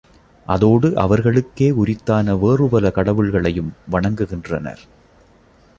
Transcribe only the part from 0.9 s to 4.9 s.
அவர்களுக்கே உரித்தான வேறுபல கடவுள்களையும் வணங்குகின்றனர்.